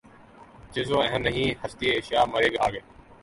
جز 0.73 0.87
وہم 0.91 1.21
نہیں 1.27 1.49
ہستیٔ 1.61 1.97
اشیا 1.97 2.21
مرے 2.31 2.49
آگے 2.65 2.79